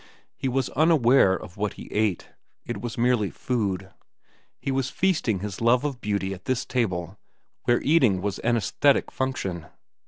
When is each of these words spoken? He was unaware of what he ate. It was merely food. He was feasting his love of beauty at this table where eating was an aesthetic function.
He 0.35 0.47
was 0.49 0.69
unaware 0.71 1.35
of 1.35 1.57
what 1.57 1.73
he 1.73 1.87
ate. 1.91 2.29
It 2.65 2.81
was 2.81 2.97
merely 2.97 3.29
food. 3.29 3.91
He 4.59 4.71
was 4.71 4.89
feasting 4.89 5.41
his 5.41 5.61
love 5.61 5.83
of 5.83 6.01
beauty 6.01 6.33
at 6.33 6.45
this 6.45 6.65
table 6.65 7.19
where 7.65 7.83
eating 7.83 8.19
was 8.19 8.39
an 8.39 8.57
aesthetic 8.57 9.11
function. 9.11 9.67